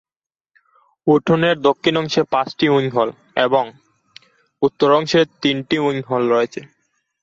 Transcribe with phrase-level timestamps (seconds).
[1.07, 3.09] উঠোনের দক্ষিণ অংশে পাঁচটি উইং হল
[3.37, 3.63] এবং
[4.61, 6.61] উত্তর অংশে তিনটি উইং হল রয়েছে।